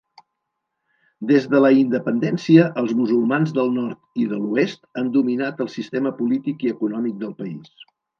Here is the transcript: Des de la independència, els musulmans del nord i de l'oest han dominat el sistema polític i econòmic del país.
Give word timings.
Des 1.31 1.43
de 1.49 1.59
la 1.65 1.69
independència, 1.81 2.63
els 2.81 2.93
musulmans 3.01 3.53
del 3.57 3.69
nord 3.75 4.23
i 4.23 4.25
de 4.31 4.39
l'oest 4.47 4.81
han 5.03 5.11
dominat 5.19 5.61
el 5.67 5.69
sistema 5.75 6.15
polític 6.23 6.67
i 6.69 6.73
econòmic 6.77 7.21
del 7.25 7.37
país. 7.43 7.71